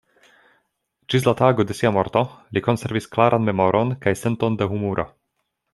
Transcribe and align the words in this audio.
Ĝis 1.13 1.27
la 1.27 1.33
tago 1.41 1.65
de 1.73 1.77
sia 1.81 1.91
morto 1.97 2.25
li 2.57 2.65
konservis 2.69 3.09
klaran 3.17 3.47
memoron 3.53 3.97
kaj 4.07 4.19
senton 4.25 4.63
de 4.63 4.71
humuro. 4.75 5.09